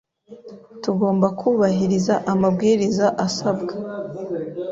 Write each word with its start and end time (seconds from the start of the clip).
Tugomba 0.83 1.27
kubahiriza 1.39 2.15
amabwiriza 2.31 3.07
asabwa 3.25 3.73